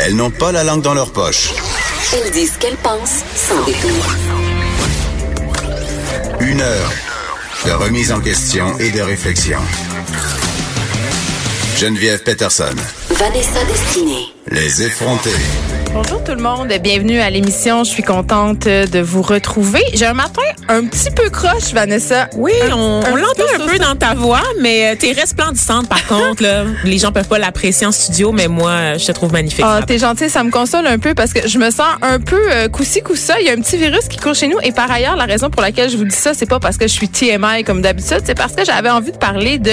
[0.00, 1.50] Elles n'ont pas la langue dans leur poche.
[2.12, 3.90] Elles disent ce qu'elles pensent sans détour.
[6.40, 6.92] Une heure
[7.64, 9.58] de remise en question et de réflexion.
[11.78, 12.74] Geneviève Peterson.
[13.10, 14.26] Vanessa Destinée.
[14.50, 15.30] Les effrontés.
[15.94, 17.84] Bonjour tout le monde, bienvenue à l'émission.
[17.84, 19.80] Je suis contente de vous retrouver.
[19.94, 22.28] J'ai un matin un petit peu croche, Vanessa.
[22.34, 26.42] Oui, on, on l'entend un peu dans ta voix, mais euh, t'es resplendissante par contre.
[26.42, 26.64] Là.
[26.82, 29.64] Les gens peuvent pas l'apprécier en studio, mais moi, euh, je te trouve magnifique.
[29.64, 32.40] Ah, t'es gentille, ça me console un peu parce que je me sens un peu
[32.50, 33.38] euh, coussi coussa.
[33.38, 35.48] Il y a un petit virus qui court chez nous et par ailleurs, la raison
[35.48, 38.22] pour laquelle je vous dis ça, c'est pas parce que je suis TMI comme d'habitude,
[38.24, 39.70] c'est parce que j'avais envie de parler de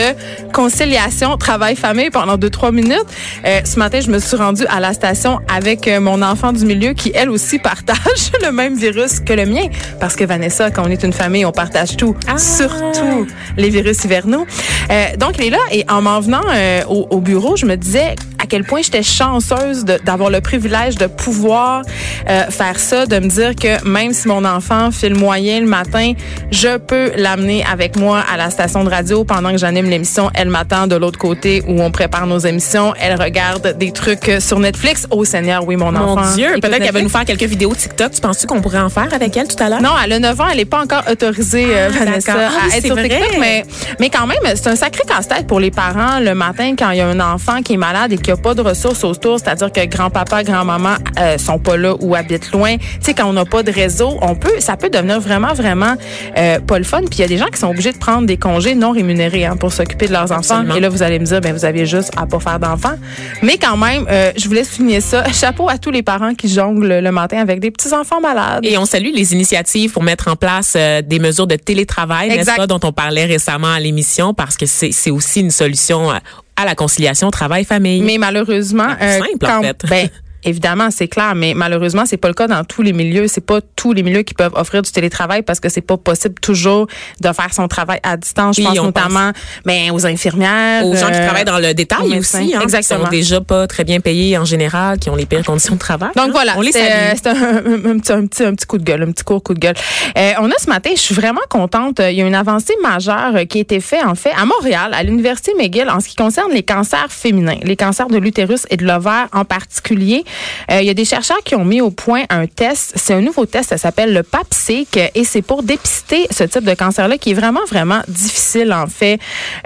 [0.54, 3.08] conciliation travail-famille pendant deux trois minutes.
[3.46, 6.66] Euh, ce matin, je me suis rendue à la station avec euh, mon enfant du
[6.66, 9.68] milieu qui elle aussi partage le même virus que le mien
[10.00, 12.38] parce que Vanessa, quand on est une famille, on partage tout, Ah.
[12.38, 14.46] surtout les virus hivernaux.
[14.92, 17.76] Euh, donc il est là et en m'en venant euh, au, au bureau, je me
[17.78, 18.16] disais
[18.52, 21.84] quel point j'étais chanceuse d'avoir le privilège de pouvoir
[22.30, 26.12] euh, faire ça, de me dire que même si mon enfant file moyen le matin,
[26.52, 30.30] je peux l'amener avec moi à la station de radio pendant que j'anime l'émission.
[30.34, 32.94] Elle m'attend de l'autre côté où on prépare nos émissions.
[33.00, 35.08] Elle regarde des trucs euh, sur Netflix.
[35.12, 36.36] Oh Seigneur, oui, mon, Mon enfant.
[36.36, 38.12] Dieu, écoute peut-être qu'elle va nous faire quelques vidéos TikTok.
[38.12, 39.82] Tu penses-tu qu'on pourrait en faire avec elle tout à l'heure?
[39.82, 42.34] Non, elle a 9 ans, elle n'est pas encore autorisée, euh, Ah, Vanessa.
[42.36, 43.08] Ah oui, à être sur vrai.
[43.08, 43.64] TikTok, mais,
[44.02, 47.02] mais quand même, c'est un sacré casse-tête pour les parents le matin quand il y
[47.02, 49.86] a un enfant qui est malade et qui n'a pas de ressources autour, c'est-à-dire que
[49.86, 52.78] grand-papa, grand-maman euh, sont pas là ou habitent loin.
[52.78, 55.96] Tu sais, quand on n'a pas de réseau, on peut, ça peut devenir vraiment, vraiment
[56.38, 57.02] euh, pas le fun.
[57.02, 59.46] Puis il y a des gens qui sont obligés de prendre des congés non rémunérés
[59.46, 60.56] hein, pour s'occuper de leurs enfants.
[60.56, 60.76] Absolument.
[60.76, 62.96] Et là, vous allez me dire, ben vous aviez juste à pas faire d'enfants.
[63.42, 65.24] Mais quand même, euh, je voulais souligner ça.
[65.34, 68.64] Chapeau à tous les parents qui jonglent le matin avec des petits-enfants malades.
[68.64, 72.56] Et on salue les initiatives pour mettre en place euh, des mesures de télétravail, n'est-ce
[72.56, 76.16] pas, dont on parlait récemment à l'émission, parce que c'est c'est aussi une solution euh,
[76.62, 78.02] à la conciliation travail-famille.
[78.02, 79.86] Mais malheureusement, euh, simple, en fait.
[79.90, 80.10] ben,
[80.44, 83.28] évidemment, c'est clair, mais malheureusement, c'est pas le cas dans tous les milieux.
[83.28, 86.36] C'est pas tous les milieux qui peuvent offrir du télétravail parce que c'est pas possible
[86.42, 86.88] toujours
[87.20, 88.56] de faire son travail à distance.
[88.56, 89.32] Je Oui, pense notamment
[89.66, 93.06] ben, aux infirmières, aux gens qui euh, travaillent dans le détail aussi, hein, qui Exactement.
[93.06, 96.12] sont déjà pas très bien payés en général, qui ont les pires conditions de travail.
[96.16, 96.32] Donc hein.
[96.32, 99.24] voilà, c'est c'est un, un petit, un, petit, un petit coup de gueule, un petit
[99.24, 99.76] court coup de gueule.
[100.18, 103.36] Euh, on a ce matin, je suis vraiment contente, il y a une avancée majeure
[103.36, 106.16] euh, qui a été faite en fait à Montréal, à l'Université McGill, en ce qui
[106.16, 110.24] concerne les cancers féminins, les cancers de l'utérus et de l'ovaire en particulier.
[110.72, 113.22] Euh, il y a des chercheurs qui ont mis au point un test, c'est un
[113.22, 117.32] nouveau test, ça s'appelle le PAPSIC et c'est pour dépister ce type de cancer-là qui
[117.32, 119.20] est vraiment, vraiment difficile en fait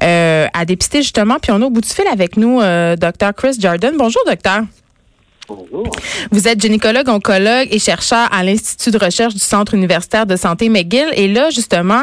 [0.04, 1.38] euh, à dépister justement.
[1.42, 3.34] Puis on a au bout du fil avec nous euh, Dr.
[3.36, 3.96] Chris Jordan.
[3.98, 4.64] Bonjour docteur.
[5.48, 5.84] Bonjour.
[6.32, 10.70] Vous êtes gynécologue, oncologue et chercheur à l'Institut de recherche du Centre universitaire de santé
[10.70, 11.08] McGill.
[11.14, 12.02] Et là, justement,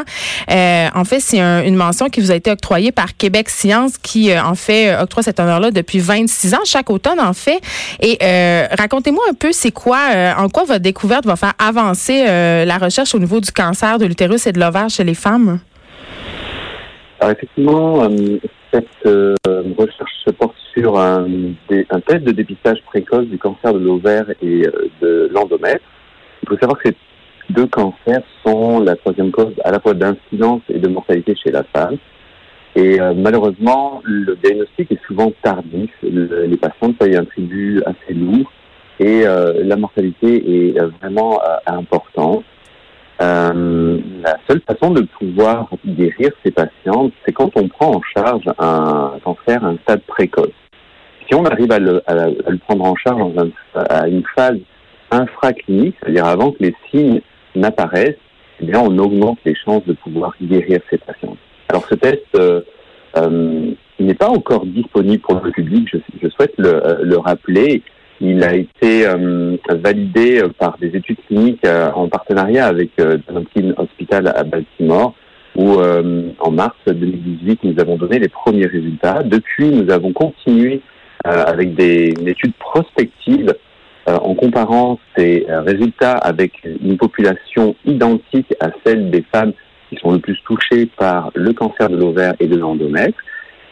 [0.49, 3.97] euh, en fait, c'est un- une mention qui vous a été octroyée par Québec Science
[3.97, 7.59] qui, euh, en fait, euh, octroie cet honneur-là depuis 26 ans, chaque automne, en fait.
[8.01, 9.99] Et euh, racontez-moi un peu, c'est quoi,
[10.37, 14.47] en quoi votre découverte va faire avancer la recherche au niveau du cancer de l'utérus
[14.47, 15.59] et de l'ovaire chez les femmes?
[17.19, 18.09] Alors effectivement,
[18.71, 21.25] cette recherche se porte sur un,
[22.07, 25.83] test de dépistage précoce du cancer de l'ovaire et euh, de l'endomètre.
[26.41, 26.95] Il faut savoir que ces
[27.49, 31.63] deux cancers sont la troisième cause à la fois d'incidence et de mortalité chez la
[31.63, 31.97] femme.
[32.75, 35.91] Et euh, malheureusement, le diagnostic est souvent tardif.
[36.01, 38.51] Le- les patientes payent un tribut assez lourd
[38.99, 42.43] et euh, la mortalité est vraiment importante.
[43.19, 49.13] La seule façon de pouvoir guérir ces patientes, c'est quand on prend en charge un
[49.23, 50.62] cancer à un stade précoce.
[51.27, 52.01] Si on arrive à le,
[52.67, 54.57] prendre en charge un- à une phase
[55.11, 57.21] infraclinique, c'est-à-dire avant que les signes
[57.55, 58.17] n'apparaissent,
[58.59, 61.37] eh bien, on augmente les chances de pouvoir guérir ces patientes.
[61.69, 62.61] Alors, ce test euh,
[63.17, 65.87] euh, n'est pas encore disponible pour le public.
[66.21, 67.83] Je, souhaite le, euh, le rappeler.
[68.21, 74.31] Il a été euh, validé par des études cliniques en partenariat avec Johns Hopkins Hospital
[74.35, 75.13] à Baltimore,
[75.55, 75.77] où
[76.39, 79.23] en mars 2018, nous avons donné les premiers résultats.
[79.23, 80.81] Depuis, nous avons continué
[81.23, 83.53] avec des, une étude prospective
[84.09, 89.53] euh, en comparant ces euh, résultats avec une population identique à celle des femmes
[89.89, 93.17] qui sont le plus touchées par le cancer de l'ovaire et de l'endomètre.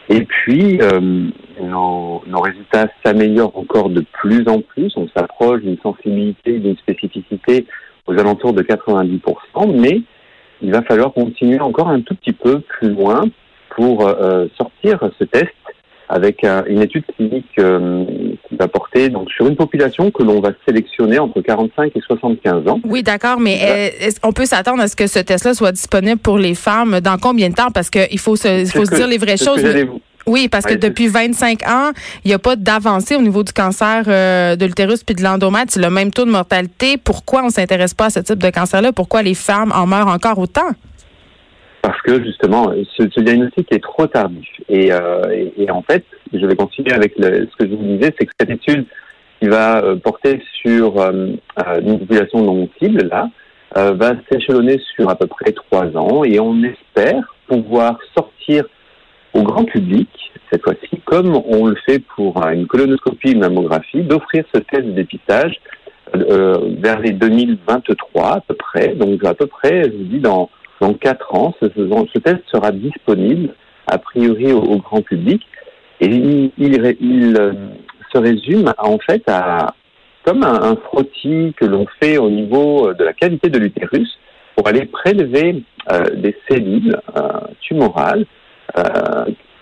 [0.08, 1.28] Et puis, euh,
[1.60, 4.90] nos, nos résultats s'améliorent encore de plus en plus.
[4.96, 7.66] On s'approche d'une sensibilité, d'une spécificité
[8.06, 9.20] aux alentours de 90%,
[9.78, 10.00] mais
[10.62, 13.20] il va falloir continuer encore un tout petit peu plus loin
[13.76, 15.52] pour euh, sortir ce test
[16.12, 18.04] avec une étude clinique euh,
[18.48, 22.68] qui va porter donc sur une population que l'on va sélectionner entre 45 et 75
[22.68, 22.80] ans.
[22.84, 26.18] Oui, d'accord, mais euh, est-ce qu'on peut s'attendre à ce que ce test-là soit disponible
[26.18, 27.70] pour les femmes dans combien de temps?
[27.72, 29.64] Parce qu'il faut se, il faut se ce dire que- les vraies que choses.
[30.26, 31.90] Oui, parce que depuis 25 ans,
[32.24, 35.72] il n'y a pas d'avancée au niveau du cancer euh, de l'utérus puis de l'endomètre.
[35.72, 36.96] C'est le même taux de mortalité.
[36.96, 38.92] Pourquoi on s'intéresse pas à ce type de cancer-là?
[38.92, 40.68] Pourquoi les femmes en meurent encore autant?
[41.82, 44.48] Parce que justement, ce, ce diagnostic est trop tardif.
[44.68, 47.96] Et, euh, et, et en fait, je vais continuer avec le- ce que je vous
[47.96, 48.86] disais, c'est que cette étude
[49.40, 51.30] qui va euh, porter sur euh,
[51.66, 53.28] euh, une population non cible, là,
[53.76, 58.64] euh, va s'échelonner sur à peu près trois ans et on espère pouvoir sortir
[59.34, 60.08] au grand public,
[60.52, 64.92] cette fois-ci, comme on le fait pour une colonoscopie, une mammographie, d'offrir ce test de
[64.92, 65.58] dépistage
[66.14, 68.88] euh, vers les 2023 à peu près.
[68.94, 70.50] Donc à peu près, je vous dis, dans,
[70.80, 71.66] dans quatre ans, ce,
[72.18, 73.54] test sera disponible
[73.86, 75.42] a priori au, au grand public
[76.00, 77.52] et il, il, ré- il, euh,
[78.12, 79.74] se résume en fait à
[80.24, 84.08] comme un, un frottis que l'on fait au niveau euh, de la cavité de l'utérus
[84.56, 87.22] pour aller prélever euh, des cellules euh,
[87.60, 88.26] tumorales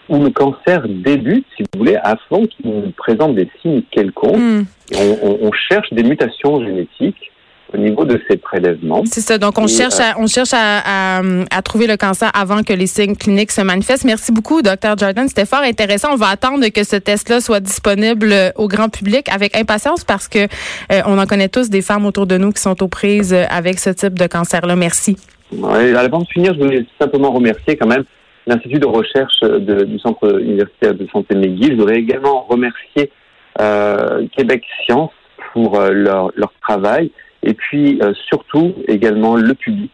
[0.08, 4.36] où le cancer débute, si vous voulez, avant qu'il présente des signes quelconques.
[4.36, 4.62] Hmm.
[4.96, 7.30] On, on- on cherche des mutations génétiques
[7.72, 9.02] au niveau de ces prélèvements.
[9.06, 9.38] C'est ça.
[9.38, 12.72] Donc, on Et, cherche, à, on cherche à, à, à trouver le cancer avant que
[12.72, 14.04] les signes cliniques se manifestent.
[14.04, 14.96] Merci beaucoup, Dr.
[14.98, 15.28] Jordan.
[15.28, 16.08] C'était fort intéressant.
[16.12, 20.28] On va attendre que ce test-là soit disponible euh, au grand public avec impatience parce
[20.28, 23.32] que euh, on en connaît tous des femmes autour de nous qui sont aux prises
[23.32, 24.74] euh, avec ce type de cancer-là.
[24.76, 25.16] Merci.
[25.52, 28.04] Ouais, avant de finir, je voulais simplement remercier quand même
[28.46, 31.72] l'Institut de recherche de- du Centre universitaire de santé McGill.
[31.72, 33.10] Je voudrais également remercier
[33.60, 35.10] euh, Québec Science
[35.52, 37.10] pour euh, leur, leur travail
[37.42, 39.90] et puis euh, surtout également le public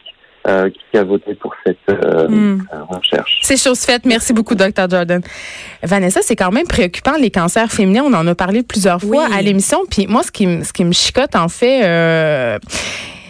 [0.48, 2.62] euh, qui a voté pour cette euh, Hmm.
[2.72, 3.38] euh, recherche.
[3.43, 4.04] C'est chose faite.
[4.04, 4.88] Merci beaucoup, Dr.
[4.88, 5.20] Jordan.
[5.82, 8.04] Vanessa, c'est quand même préoccupant, les cancers féminins.
[8.06, 9.34] On en a parlé plusieurs fois Oui.
[9.37, 9.81] à l'émission.
[9.90, 12.58] Puis moi, ce qui, me- ce qui me chicote, en fait, euh,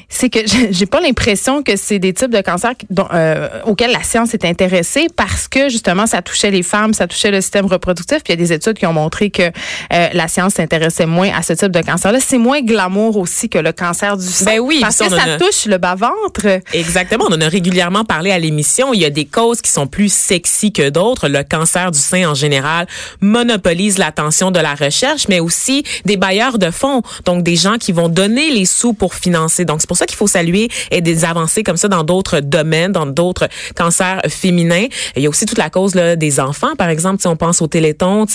[0.09, 4.03] c'est que j'ai pas l'impression que c'est des types de cancers dont, euh, auxquels la
[4.03, 8.19] science est intéressée parce que justement ça touchait les femmes, ça touchait le système reproductif.
[8.23, 11.31] Puis il y a des études qui ont montré que euh, la science s'intéressait moins
[11.37, 12.19] à ce type de cancer-là.
[12.21, 14.45] C'est moins glamour aussi que le cancer du sein.
[14.45, 16.61] Ben oui, parce que ça, a- touche le bas-ventre.
[16.73, 17.27] Exactement.
[17.29, 18.95] On en a régulièrement parlé à l'émission.
[18.95, 21.29] Il y a des causes qui sont plus sexy que d'autres.
[21.29, 22.87] Le cancer du sein, en général,
[23.21, 27.03] monopolise l'attention de la recherche, mais aussi des bailleurs de fonds.
[27.25, 29.65] Donc, des gens qui vont donner les sous pour financer.
[29.65, 32.93] Donc, c'est pour ça qu'il faut saluer et des avancées comme ça dans d'autres domaines,
[32.93, 34.87] dans d'autres cancers féminins.
[35.17, 37.21] Il y a aussi toute la cause là, des enfants, par exemple.
[37.21, 38.27] Si on pense au téléthon,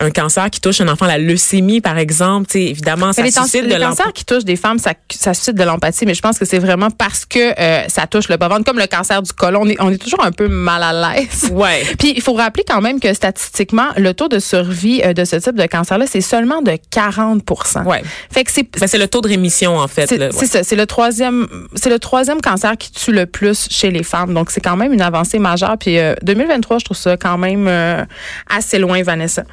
[0.00, 3.64] un cancer qui touche un enfant, la leucémie, par exemple, évidemment, ça Mais tens- suscite
[3.68, 3.96] de l'empathie.
[3.96, 6.58] cancers qui touchent des femmes, ça, ça suscite de l'empathie, mais je pense que c'est
[6.58, 9.60] vraiment parce que euh, ça touche le bas-ventre, comme le cancer du côlon.
[9.62, 11.50] On est, on est toujours un peu mal à l'aise.
[11.52, 11.82] Ouais.
[11.98, 15.36] Puis il faut rappeler quand même que statistiquement, le taux de survie euh, de ce
[15.36, 17.42] type de cancer-là, c'est seulement de 40
[17.86, 18.02] Ouais.
[18.30, 20.06] Fait que c'est Ben, c'est le taux de rémission, en fait.
[20.06, 20.46] c'est ouais.
[20.46, 24.34] ça, c'est le troisième, c'est le troisième cancer qui tue le plus chez les femmes.
[24.34, 25.76] Donc c'est quand même une avancée majeure.
[25.78, 28.04] Puis euh, 2023, je trouve ça quand même euh,
[28.50, 29.44] assez loin, Vanessa.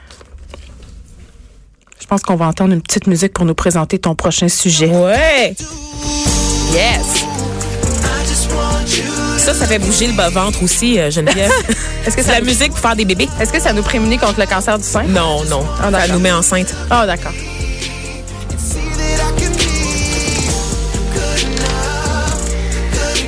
[2.02, 4.88] Je pense qu'on va entendre une petite musique pour nous présenter ton prochain sujet.
[4.88, 5.56] Ouais.
[6.72, 7.24] Yes.
[9.38, 11.52] Ça, ça fait bouger le bas-ventre aussi, euh, Geneviève.
[12.08, 13.30] Est-ce que c'est ça la musique pour faire des bébés?
[13.40, 15.04] Est-ce que ça nous prémunit contre le cancer du sein?
[15.04, 15.64] Non, non.
[15.82, 16.74] Ah, ça nous met enceinte.
[16.90, 17.34] Ah, d'accord.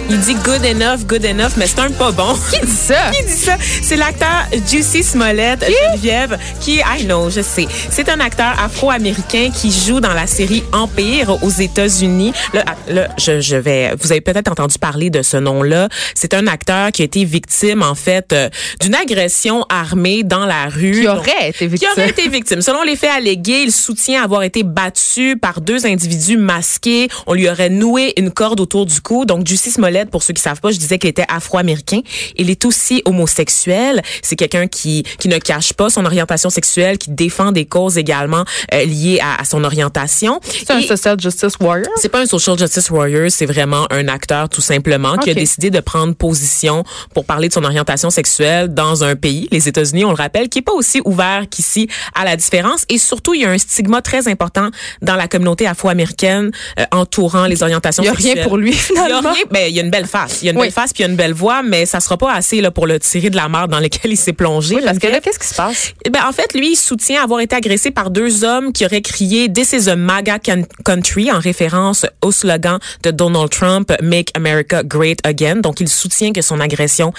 [0.08, 2.36] Il dit good enough, good enough, mais c'est un pas bon.
[2.52, 3.10] Qui dit ça?
[3.12, 3.58] Qui dit ça?
[3.82, 7.68] C'est l'acteur Juicy Smollett, Geneviève, qui, I know, je sais.
[7.90, 12.34] C'est un acteur afro-américain qui joue dans la série Empire aux États-Unis.
[12.54, 15.90] Là, ah, là, je, je vais, vous avez peut-être entendu parler de ce nom-là.
[16.14, 18.50] C'est un acteur qui a été victime, en fait, euh,
[18.82, 20.92] d'une agression armée dans la rue.
[21.00, 21.90] Qui Donc, aurait été qui victime?
[21.98, 22.62] aurait été victime.
[22.62, 27.10] Selon les faits allégués, il soutient avoir été battu par deux individus masqués.
[27.26, 29.26] On lui aurait noué une corde autour du cou.
[29.26, 32.02] Donc, Juicy Smollett, pour ceux qui savent pas, je disais qu'il était afro-américain.
[32.36, 34.02] Il est aussi homosexuel.
[34.22, 38.44] C'est quelqu'un qui, qui ne cache pas son orientation sexuelle, qui défend des causes également
[38.74, 40.40] euh, liées à, à son orientation.
[40.44, 41.88] C'est un social justice warrior?
[41.98, 45.70] c'est pas un social justice warrior, c'est vraiment un acteur tout simplement qui a décidé
[45.70, 46.84] de prendre position
[47.14, 50.60] pour parler de son orientation sexuelle dans un pays, les États-Unis, on le rappelle, qui
[50.60, 52.84] est pas aussi ouvert qu'ici à la différence.
[52.90, 54.70] Et surtout, il y a un stigma très important
[55.02, 58.34] dans la communauté afro-américaine euh, entourant les orientations Il n'y a sexuelles.
[58.40, 59.32] rien pour lui, Il y a finalement.
[59.34, 60.40] rien, ben, il y a une belle face.
[60.42, 60.66] Il y a une Oui.
[60.68, 62.72] belle face puis il y a une belle voix, mais ça sera pas assez là,
[62.72, 64.76] pour le tirer de la merde dans laquelle il s'est plongé.
[64.76, 65.94] Oui, parce que là, qu'est-ce qui se passe?
[66.06, 69.02] Eh Ben, en fait, lui, il soutient avoir été agressé par deux hommes qui auraient
[69.02, 70.40] crié This is a MAGA
[70.84, 75.58] country en référence au slogan de Donald Trump, Make America Great Again.
[75.58, 77.14] Donc, il soutient que son agression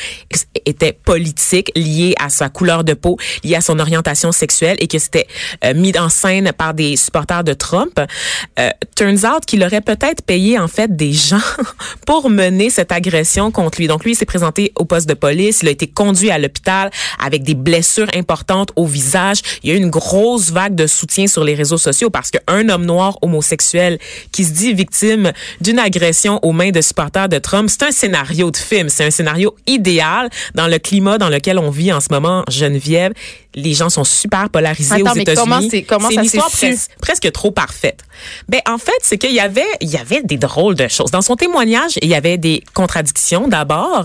[0.64, 4.98] était politique, liée à sa couleur de peau, liée à son orientation sexuelle et que
[4.98, 5.26] c'était
[5.64, 8.00] euh, mis en scène par des supporters de Trump.
[8.58, 11.36] Euh, turns out qu'il aurait peut-être payé, en fait, des gens
[12.06, 13.86] pour mener cette agression contre lui.
[13.86, 16.90] Donc lui, il s'est présenté au poste de police, il a été conduit à l'hôpital
[17.24, 19.38] avec des blessures importantes au visage.
[19.62, 22.68] Il y a eu une grosse vague de soutien sur les réseaux sociaux parce qu'un
[22.68, 23.98] homme noir homosexuel
[24.32, 28.50] qui se dit victime d'une agression aux mains de supporters de Trump, c'est un scénario
[28.50, 32.08] de film, c'est un scénario idéal dans le climat dans lequel on vit en ce
[32.10, 33.12] moment, Geneviève
[33.56, 35.42] les gens sont super polarisés Attends, aux États-Unis.
[35.42, 38.00] comment c'est- comment c'est ça une histoire pres- presque trop parfaite.
[38.48, 41.22] Ben en fait, c'est qu'il y avait il y avait des drôles de choses dans
[41.22, 41.98] son témoignage.
[42.02, 44.04] Il y avait des contradictions d'abord,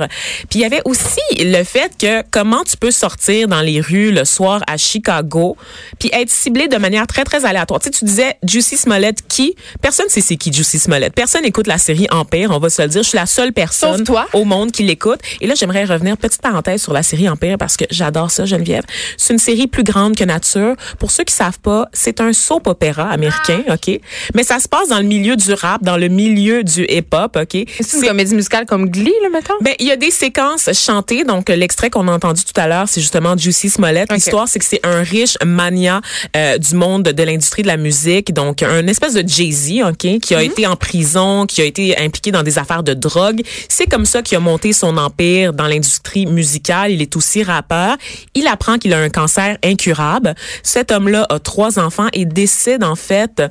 [0.49, 4.11] puis il y avait aussi le fait que comment tu peux sortir dans les rues
[4.11, 5.57] le soir à Chicago,
[5.99, 7.79] puis être ciblé de manière très très aléatoire.
[7.79, 9.55] Tu sais, tu disais Juicy Smollett qui?
[9.81, 11.13] Personne sait c'est qui Juicy Smollett.
[11.13, 12.51] Personne écoute la série Empire.
[12.51, 13.03] On va se le dire.
[13.03, 14.27] Je suis la seule personne Sauf toi.
[14.33, 15.19] au monde qui l'écoute.
[15.41, 18.83] Et là, j'aimerais revenir petite parenthèse sur la série Empire parce que j'adore ça, Geneviève.
[19.17, 20.75] C'est une série plus grande que nature.
[20.99, 23.73] Pour ceux qui savent pas, c'est un soap opéra américain, Ah.
[23.75, 23.99] ok?
[24.35, 27.65] Mais ça se passe dans le milieu du rap, dans le milieu du hip-hop, ok?
[27.81, 29.55] C'est une comédie musicale comme Glee, là, mettons?
[29.61, 31.23] Ben, il y a des séquences chantées.
[31.23, 34.11] Donc, euh, l'extrait qu'on a entendu tout à l'heure, c'est justement Juicy Smollett.
[34.11, 36.01] L'histoire, c'est que c'est un riche mania
[36.37, 38.33] euh, du monde de l'industrie de la musique.
[38.33, 40.43] Donc, un espèce de Jay-Z, OK, qui a Mhm.
[40.45, 43.41] été en prison, qui a été impliqué dans des affaires de drogue.
[43.69, 46.91] C'est comme ça qu'il a monté son empire dans l'industrie musicale.
[46.91, 47.95] Il est aussi rappeur.
[48.35, 49.30] Il apprend qu'il a un cancer
[49.63, 50.35] incurable.
[50.63, 53.41] Cet homme-là a trois enfants et décide, en fait,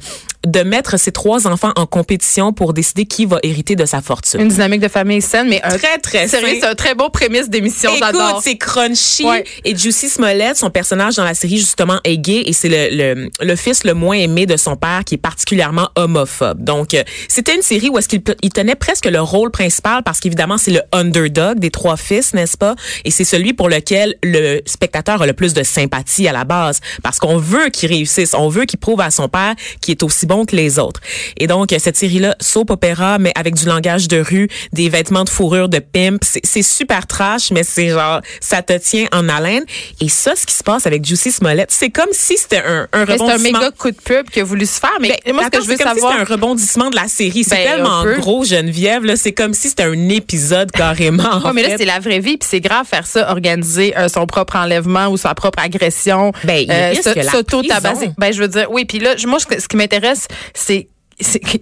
[0.47, 4.41] de mettre ses trois enfants en compétition pour décider qui va hériter de sa fortune.
[4.41, 7.49] Une dynamique de famille saine, mais un Très, très sérieux, c'est un très beau prémisse
[7.49, 9.25] d'émission, Écoute, c'est crunchy.
[9.25, 9.45] Ouais.
[9.65, 13.31] Et Juicy Smollett, son personnage dans la série, justement, est gay et c'est le, le,
[13.41, 16.63] le fils le moins aimé de son père qui est particulièrement homophobe.
[16.63, 20.21] Donc, euh, c'était une série où est-ce qu'il il tenait presque le rôle principal parce
[20.21, 22.75] qu'évidemment, c'est le underdog des trois fils, n'est-ce pas?
[23.05, 26.81] Et c'est celui pour lequel le spectateur a le plus de sympathie à la base
[27.03, 30.27] parce qu'on veut qu'il réussisse, on veut qu'il prouve à son père qu'il est aussi
[30.47, 31.01] que les autres.
[31.37, 35.29] Et donc, cette série-là, soap opéra, mais avec du langage de rue, des vêtements de
[35.29, 39.65] fourrure de pimp, c'est c'est super trash, mais c'est genre, ça te tient en haleine.
[40.01, 43.05] Et ça, ce qui se passe avec Juicy Smollett, c'est comme si c'était un, un
[43.05, 43.59] Mais c'est un rebondissement.
[43.61, 44.91] méga coup de pub qu'il a voulu se faire.
[45.01, 46.13] Mais Ben, moi, ce que je veux c'est comme savoir.
[46.13, 47.45] si c'était un rebondissement de la série.
[47.45, 49.05] C'est Ben, tellement gros, Geneviève.
[49.05, 51.25] Là, c'est comme si c'était un épisode carrément.
[51.25, 54.09] en Ouais, mais là, c'est la vraie vie, puis c'est grave faire ça, organiser euh,
[54.09, 56.33] son propre enlèvement ou sa propre agression.
[56.45, 58.11] Ben, il la s'auto-tabasser.
[58.19, 60.20] Ben, je veux dire, oui, puis là, moi, ce qui m'intéresse,
[60.55, 60.89] c'est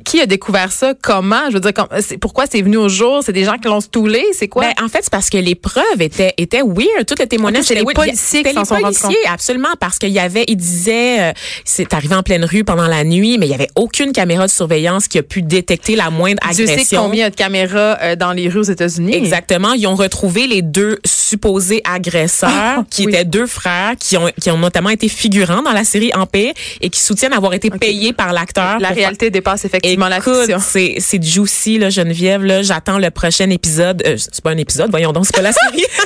[0.04, 0.94] qui a découvert ça?
[1.02, 1.48] Comment?
[1.48, 1.88] Je veux dire, comme-
[2.20, 3.20] pourquoi c'est venu au jour?
[3.24, 4.24] C'est des gens qui l'ont stoulé?
[4.32, 4.62] C'est quoi?
[4.64, 7.06] Ben, en fait, c'est parce que les preuves étaient étaient weird.
[7.06, 7.96] Tout le témoignage Ok, c'est était les weird.
[7.96, 11.20] policiers qui C'était s'en sont les rendus policiers, absolument, parce qu'il y avait, il disait,
[11.20, 11.32] euh,
[11.64, 14.50] c'est arrivé en pleine rue pendant la nuit, mais il y avait aucune caméra de
[14.52, 17.02] surveillance qui a pu détecter la moindre agression.
[17.02, 19.14] combien il y a de caméras euh, dans les rues aux États-Unis.
[19.14, 19.72] Exactement.
[19.72, 23.12] Ils ont retrouvé les deux supposés agresseurs, Ah, qui oui.
[23.12, 26.90] étaient deux frères, qui ont, qui ont notamment été figurants dans la série Empire et
[26.90, 28.78] qui soutiennent avoir été payés par l'acteur.
[28.80, 30.58] La réalité dépasse effectivement la Écoute, fiction.
[30.60, 34.02] c'est c'est juicy là Geneviève là, j'attends le prochain épisode.
[34.06, 35.84] Euh, c'est pas un épisode, voyons donc, c'est pas la série.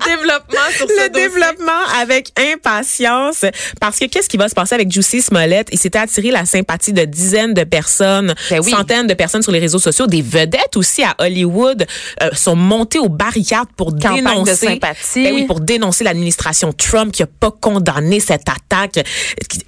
[0.00, 1.28] le développement sur ce le dossier.
[1.28, 3.44] développement avec impatience
[3.80, 5.68] parce que qu'est-ce qui va se passer avec Juicy Smollett?
[5.72, 8.70] Il s'était attiré la sympathie de dizaines de personnes, Ben oui.
[8.70, 11.86] centaines de personnes sur les réseaux sociaux, des vedettes aussi à Hollywood
[12.22, 15.24] euh, sont montées aux barricades pour Campagne de dénoncer sympathie.
[15.24, 19.00] Ben oui, pour dénoncer l'administration Trump qui a pas condamné cette attaque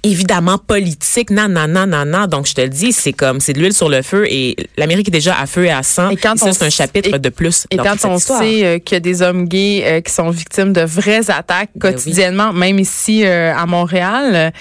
[0.03, 3.53] évidemment politique non non non non non donc je te le dis c'est comme c'est
[3.53, 6.17] de l'huile sur le feu et l'Amérique est déjà à feu et à sang Et
[6.17, 8.39] quand ça on c'est un chapitre et- de plus Et dans quand on histoire.
[8.41, 12.53] sait euh, a des hommes gays euh, qui sont victimes de vraies attaques Ben quotidiennement,
[12.53, 14.51] même ici euh, à Montréal,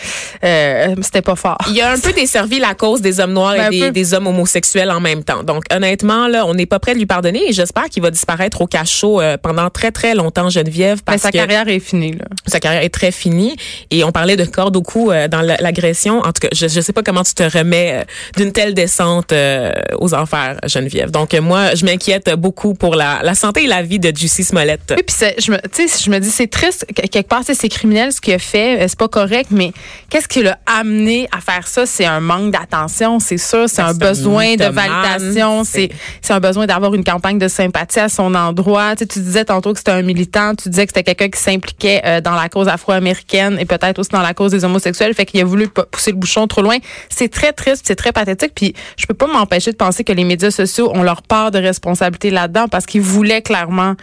[0.45, 1.59] euh, c'était pas fort.
[1.69, 3.85] Il a un peu desservi la cause des hommes noirs Ben, et peu.
[3.87, 5.43] des, des hommes homosexuels en même temps.
[5.43, 8.61] Donc honnêtement là, on n'est pas prêt de lui pardonner et j'espère qu'il va disparaître
[8.61, 12.13] au cachot euh, pendant très très longtemps Geneviève Mais parce sa que carrière est finie.
[12.13, 12.25] Là.
[12.47, 13.57] sa carrière est très finie
[13.91, 16.21] et on parlait de corde au cou euh, dans la- l'agression.
[16.21, 18.05] En tout cas, je je sais pas comment tu te remets euh,
[18.37, 21.11] d'une telle descente euh, aux enfers Geneviève.
[21.11, 24.81] Donc moi, je m'inquiète beaucoup pour la, la santé et la vie de Juicy Smollett.
[24.91, 27.43] Oui, puis c'est- je me, tu sais, je me dis c'est triste que- quelque part,
[27.45, 29.73] c'est criminel ce qu'il a fait, euh, c'est pas correct, mais
[30.09, 31.87] qu'est-ce qui l'a amené à faire ça?
[31.87, 35.91] C'est un manque d'attention, c'est sûr, c'est un besoin de validation, c'est-
[36.31, 38.95] un besoin d'avoir une campagne de sympathie à son endroit.
[38.95, 41.41] Tu, sais, tu disais tantôt que c'était un militant, tu disais que c'était quelqu'un qui
[41.43, 45.27] s'impliquait euh, dans la cause afro-américaine et peut-être aussi dans la cause des homosexuels, fait
[45.27, 46.77] qu'il a voulu pousser le bouchon trop loin.
[47.09, 50.23] C'est très triste, c'est très pathétique, puis je peux pas m'empêcher de penser que les
[50.25, 53.95] médias sociaux ont leur part de responsabilité là-dedans parce qu'ils voulaient clairement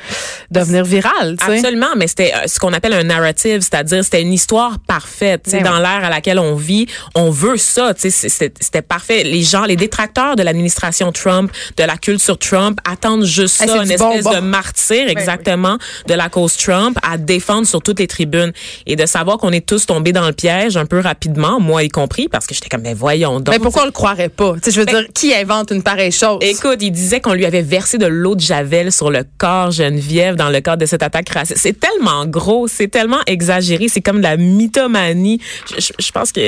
[0.51, 1.36] devenir viral.
[1.37, 1.57] Tu sais.
[1.59, 5.43] Absolument, mais c'était euh, ce qu'on appelle un narrative, c'est-à-dire c'était une histoire parfaite.
[5.45, 5.81] Tu sais, Ben dans oui.
[5.83, 7.93] l'ère à laquelle on vit, on veut ça.
[7.93, 9.23] tu sais, C'était parfait.
[9.23, 13.91] Les gens, les détracteurs de l'administration Trump, de la culture Trump, attendent juste ça, une
[13.91, 15.77] espèce de martyr exactement
[16.07, 18.51] de la cause Trump à défendre sur toutes les tribunes
[18.85, 21.89] et de savoir qu'on est tous tombés dans le piège un peu rapidement, moi y
[21.89, 23.53] compris, parce que j'étais comme, mais voyons donc.
[23.53, 24.53] Mais pourquoi on le croirait pas?
[24.55, 26.39] Tu sais, je veux dire, qui invente une pareille chose?
[26.41, 30.35] Écoute, il disait qu'on lui avait versé de l'eau de javel sur le corps Geneviève
[30.35, 34.23] dans le cadre de cette attaque C'est tellement gros, c'est tellement exagéré, c'est comme de
[34.23, 35.39] la mythomanie.
[35.69, 36.41] Je, je- je pense que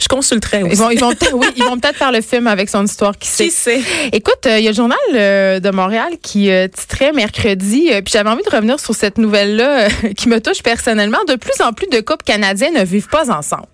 [0.00, 0.72] je consulterais aussi.
[0.72, 3.16] Ils vont, ils vont, peut-être- oui, ils vont peut-être faire le film avec son histoire
[3.18, 3.44] qui sait.
[3.46, 3.80] Qui sait?
[4.12, 8.12] Écoute, euh, il y a le journal euh, de Montréal qui euh, titrait mercredi, puis
[8.12, 11.18] j'avais envie de revenir sur cette nouvelle-là qui me touche personnellement.
[11.28, 13.66] De plus en plus de couples canadiens ne vivent pas ensemble.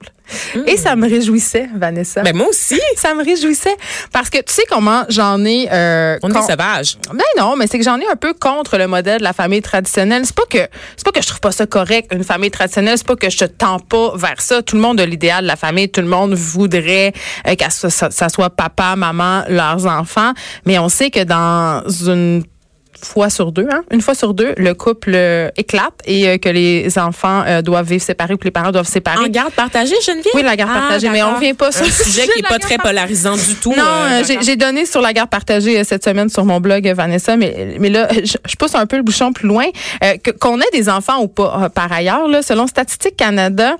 [0.66, 2.22] Et ça me réjouissait, Vanessa.
[2.22, 2.80] Ben moi aussi.
[2.96, 3.76] ça me réjouissait
[4.12, 5.68] parce que tu sais comment j'en ai.
[5.70, 6.96] euh, On est sauvages.
[7.12, 9.62] ben non, mais c'est que j'en ai un peu contre le modèle de la famille
[9.62, 10.24] traditionnelle.
[10.24, 13.06] C'est pas que c'est pas que je trouve pas ça correct une famille traditionnelle, c'est
[13.06, 14.62] pas que je te tends pas vers ça.
[14.62, 17.12] Tout le monde a l'idéal de la famille, tout le monde voudrait
[17.46, 20.32] euh, que ça- ça soit papa, maman, leurs enfants,
[20.66, 22.44] mais on sait que dans une
[23.04, 26.48] fois sur deux, hein, une fois sur deux, le couple euh, éclate et euh, que
[26.48, 29.24] les enfants euh, doivent vivre séparés ou que les parents doivent séparer.
[29.24, 30.32] En garde partagée, Geneviève?
[30.34, 31.40] Oui, la garde Ah, partagée, mais on d'accord.
[31.40, 33.54] revient pas Un sur ce sujet sujet qui de est la pas très polarisant du
[33.56, 33.74] tout.
[33.74, 37.88] Non, j'ai- donné sur la garde partagée cette semaine sur mon blog Vanessa, mais mais
[37.88, 39.64] là je, je pousse un peu le bouchon plus loin.
[40.40, 43.76] Qu'on ait des enfants ou pas, par ailleurs, là, selon Statistique Canada,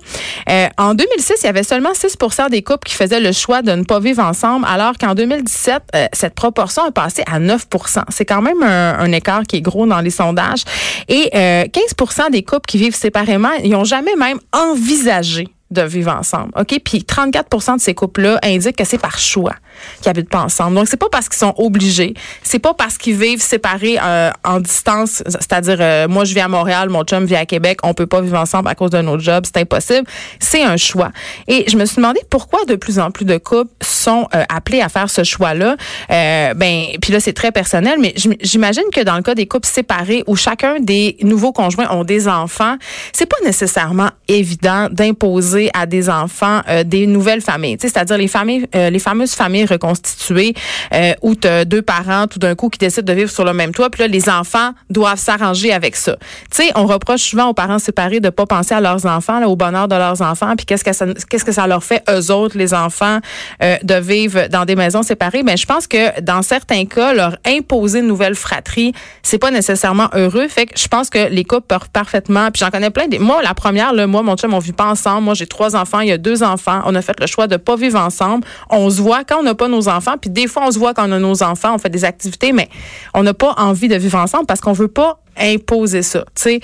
[0.77, 3.83] en 2006, il y avait seulement 6% des couples qui faisaient le choix de ne
[3.83, 8.41] pas vivre ensemble, alors qu'en 2017, euh, cette proportion est passée à 9% C'est quand
[8.41, 10.63] même un, un écart qui est gros dans les sondages.
[11.07, 16.11] Et euh, 15 des couples qui vivent séparément, ils n'ont jamais même envisagé de vivre
[16.11, 16.51] ensemble.
[16.57, 16.79] OK?
[16.83, 19.55] Puis 34% de ces couples-là indiquent que c'est par choix
[20.01, 20.75] qu'ils habitent pas ensemble.
[20.75, 22.13] Donc, c'est pas parce qu'ils sont obligés.
[22.41, 25.23] C'est pas parce qu'ils vivent séparés euh, en distance.
[25.25, 27.79] C'est-à-dire, euh, moi, je vis à Montréal, mon chum vit à Québec.
[27.83, 29.43] On peut pas vivre ensemble à cause de notre job.
[29.45, 30.07] C'est impossible.
[30.39, 31.11] C'est un choix.
[31.47, 34.81] Et je me suis demandé pourquoi de plus en plus de couples sont euh, appelés
[34.81, 35.75] à faire ce choix-là.
[36.09, 39.67] Ben, puis là, c'est très personnel, mais j'im- j'imagine que dans le cas des couples
[39.67, 42.77] séparés où chacun des nouveaux conjoints ont des enfants,
[43.11, 47.77] c'est pas nécessairement évident d'imposer à des enfants des nouvelles familles.
[47.79, 50.53] C'est-à-dire les familles, les fameuses familles reconstituées
[50.93, 53.53] euh, où tu as deux parents tout d'un coup qui décident de vivre sur le
[53.53, 56.15] même toit, puis là, les enfants doivent s'arranger avec ça.
[56.51, 59.55] Tu sais, on reproche souvent aux parents séparés de pas penser à leurs enfants, au
[59.55, 62.57] bonheur de leurs enfants, puis qu'est-ce que ça, qu'est-ce que ça leur fait eux autres,
[62.57, 63.19] les enfants,
[63.61, 65.43] euh, de vivre dans des maisons séparées.
[65.43, 70.09] Mais je pense que dans certains cas, leur imposer une nouvelle fratrie, c'est pas nécessairement
[70.13, 70.47] heureux.
[70.47, 72.51] Fait que je pense que les couples peuvent parfaitement.
[72.51, 73.07] Puis j'en connais plein.
[73.07, 75.23] Des, moi, la première, là, moi, mon chum, on vit pas ensemble.
[75.23, 75.99] Moi, j'ai trois enfants.
[75.99, 76.81] Il y a deux enfants.
[76.85, 78.45] On a fait le choix de pas vivre ensemble.
[78.69, 80.15] On se voit quand on pas nos enfants.
[80.19, 81.75] Puis des fois, on se voit quand on a nos enfants.
[81.75, 82.69] On fait des activités, mais
[83.13, 86.59] on n'a pas envie de vivre ensemble parce qu'on veut pas imposer ça, tu sais.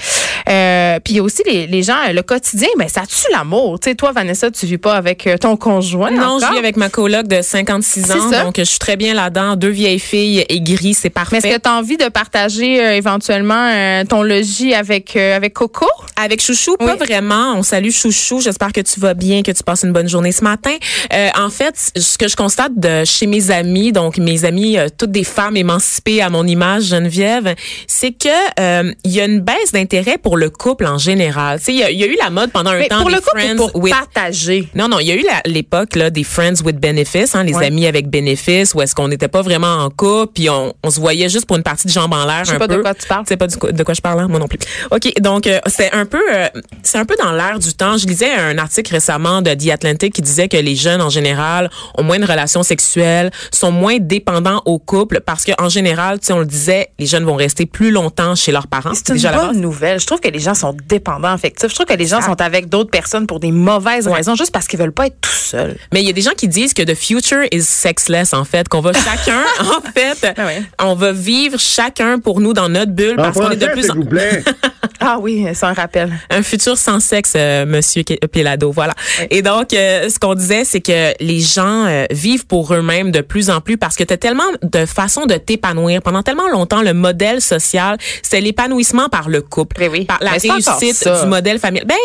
[0.49, 3.79] Euh, puis il y a aussi les, les gens, le quotidien, mais ça tue l'amour.
[3.79, 6.39] Tu sais, toi, Vanessa, tu vis pas avec euh, ton conjoint Non, encore?
[6.47, 8.43] je vis avec ma coloc de 56 C'est ans, ça.
[8.43, 9.55] donc je suis très bien là-dedans.
[9.55, 11.39] Deux vieilles filles aigries, c'est parfait.
[11.43, 15.35] Mais est-ce que tu as envie de partager euh, éventuellement euh, ton logis avec euh,
[15.35, 15.85] avec Coco?
[16.15, 17.53] Avec Chouchou, pas vraiment.
[17.55, 18.41] On salue Chouchou.
[18.41, 20.75] J'espère que tu vas bien, que tu passes une bonne journée ce matin.
[21.13, 24.87] Euh, en fait, ce que je constate de chez mes amis, donc mes amis, euh,
[24.97, 27.55] toutes des femmes émancipées à mon image, Geneviève,
[27.87, 28.27] c'est que
[28.59, 31.59] euh, il y a une baisse d'intérêt pour le couple en général.
[31.59, 32.99] Tu sais, il y, a- il y a eu la mode pendant un Mais temps
[33.01, 34.67] pour des le couple friends ou pour with partager?
[34.75, 37.65] non, non, il y a eu l'époque là des friends with benefits, hein, les Ouais.
[37.67, 40.99] amis avec bénéfices, où est-ce qu'on n'était pas vraiment en couple, puis on, on se
[40.99, 42.77] voyait juste pour une partie de jambes en l'air Je sais pas peu.
[42.77, 43.23] de quoi tu parles.
[43.27, 44.27] Sais pas du de quoi je parle, hein?
[44.29, 44.59] moi non plus.
[44.91, 46.47] Ok, donc euh, c'est un peu, euh,
[46.83, 47.97] c'est un peu dans l'air du temps.
[47.97, 51.69] Je lisais un article récemment de The Atlantic qui disait que les jeunes en général
[51.97, 56.27] ont moins de relations sexuelles, sont moins dépendants au couple, parce que en général, tu
[56.27, 58.91] sais, on le disait, les jeunes vont rester plus longtemps chez leurs parents.
[58.93, 59.99] C'est une bonne nouvelle.
[59.99, 61.69] Je trouve que les gens sont dépendants affectifs.
[61.69, 64.67] Je trouve que les gens sont avec d'autres personnes pour des mauvaises raisons, juste parce
[64.67, 65.77] qu'ils veulent pas être tout seuls.
[65.93, 68.67] Mais il y a des gens qui disent que the future is sexless en fait,
[68.67, 70.63] qu'on va chacun en fait, Ah ouais.
[70.81, 73.89] on va vivre chacun pour nous dans notre bulle En parce qu'on est de plus
[73.89, 74.43] en plaît.
[74.99, 76.11] Ah oui, c'est un rappel.
[76.29, 78.93] un futur sans sexe, euh, Monsieur Pelado, voilà.
[79.29, 83.21] Et donc, euh, ce qu'on disait, c'est que les gens euh, vivent pour eux-mêmes de
[83.21, 86.01] plus en plus parce que tu as tellement de façons de t'épanouir.
[86.01, 90.05] Pendant tellement longtemps, le modèle social, c'est l'épanouissement par le couple, Ben oui.
[90.05, 91.87] par la Mais réussite du modèle familial.
[91.87, 91.95] Ben,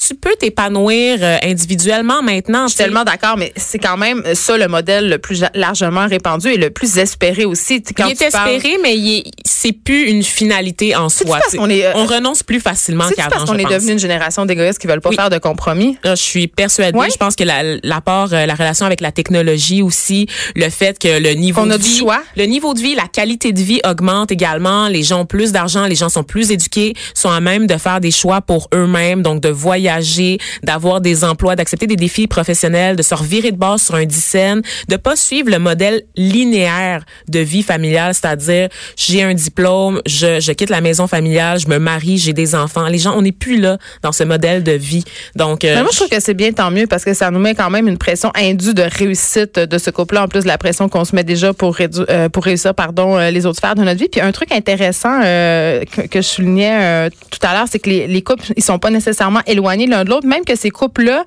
[0.00, 2.64] tu peux t'épanouir euh, individuellement maintenant.
[2.66, 6.48] Je suis tellement d'accord, mais c'est quand même ça le modèle le plus largement répandu
[6.48, 7.82] et le plus espéré aussi.
[7.96, 11.38] Quand il est tu parles- espéré, mais c'est plus une finalité en soi.
[11.38, 13.30] parce qu'on est, euh, on renonce plus facilement C'est qu'avant.
[13.30, 15.16] parce qu'on est devenu une génération d'égoïstes qui veulent pas Oui.
[15.16, 15.96] faire de compromis?
[16.04, 16.98] Là, je suis persuadée.
[17.10, 20.26] Je pense que la- l'apport, euh, la relation avec la technologie aussi,
[20.56, 22.22] le fait que le niveau de vie, choix.
[22.36, 24.88] le niveau de vie, la qualité de vie augmente également.
[24.88, 28.00] Les gens ont plus d'argent, les gens sont plus éduqués, sont à même de faire
[28.00, 33.02] des choix pour eux-mêmes, donc de voyager, d'avoir des emplois, d'accepter des défis professionnels, de
[33.02, 37.62] se revirer de base sur un dixaine, de pas suivre le modèle linéaire de vie
[37.62, 42.31] familiale, c'est-à-dire j'ai un diplôme, je, je quitte la maison familiale, je me marie, j'ai
[42.32, 42.86] des enfants.
[42.88, 45.04] Les gens, on n'est plus là dans ce modèle de vie.
[45.36, 47.38] Donc, euh, Mais moi, je trouve que c'est bien, tant mieux, parce que ça nous
[47.38, 50.58] met quand même une pression indue de réussite de ce couple-là, en plus de la
[50.58, 53.82] pression qu'on se met déjà pour, euh, pour réussir pardon, euh, les autres sphères de
[53.82, 54.08] notre vie.
[54.08, 58.06] Puis un truc intéressant euh, que, que je soulignais tout à l'heure, c'est que les,
[58.06, 61.24] les couples, ils sont pas nécessairement éloignés l'un de l'autre, même que ces couples-là,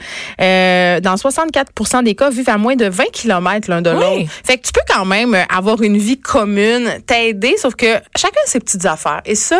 [1.02, 3.96] dans 64% des cas, vivent à moins de 20 km l'un de Oui.
[3.96, 4.32] l'autre.
[4.44, 7.86] Fait que tu peux quand même avoir une vie commune, t'aider, sauf que
[8.18, 9.22] chacun a ses petites affaires.
[9.26, 9.60] Et ça,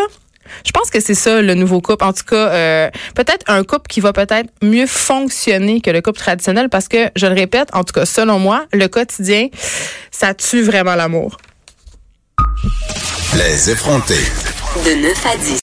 [0.66, 2.04] je pense que c'est ça le nouveau couple.
[2.04, 6.20] En tout cas, euh, peut-être un couple qui va peut-être mieux fonctionner que le couple
[6.20, 9.48] traditionnel parce que, je le répète, en tout cas selon moi, le quotidien,
[10.12, 11.38] ça tue vraiment l'amour.
[13.36, 14.26] Les effrontés.
[14.86, 15.54] De 9 à 10.